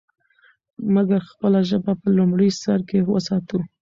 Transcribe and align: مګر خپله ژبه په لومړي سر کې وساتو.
مګر 0.95 1.21
خپله 1.31 1.59
ژبه 1.69 1.93
په 2.01 2.07
لومړي 2.17 2.49
سر 2.61 2.79
کې 2.89 2.99
وساتو. 3.13 3.59